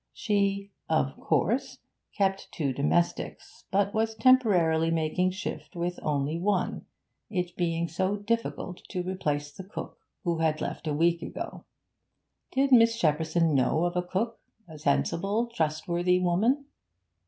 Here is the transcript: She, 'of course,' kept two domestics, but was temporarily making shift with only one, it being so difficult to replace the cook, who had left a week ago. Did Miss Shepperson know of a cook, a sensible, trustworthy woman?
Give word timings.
She, 0.13 0.71
'of 0.89 1.15
course,' 1.19 1.77
kept 2.17 2.51
two 2.51 2.73
domestics, 2.73 3.65
but 3.69 3.93
was 3.93 4.15
temporarily 4.15 4.89
making 4.89 5.29
shift 5.29 5.75
with 5.75 5.99
only 6.01 6.39
one, 6.39 6.87
it 7.29 7.55
being 7.55 7.87
so 7.87 8.15
difficult 8.15 8.81
to 8.89 9.03
replace 9.03 9.51
the 9.51 9.63
cook, 9.63 9.99
who 10.23 10.39
had 10.39 10.59
left 10.59 10.87
a 10.87 10.93
week 10.95 11.21
ago. 11.21 11.65
Did 12.51 12.71
Miss 12.71 12.97
Shepperson 12.99 13.53
know 13.53 13.85
of 13.85 13.95
a 13.95 14.01
cook, 14.01 14.39
a 14.67 14.79
sensible, 14.79 15.45
trustworthy 15.53 16.17
woman? 16.17 16.65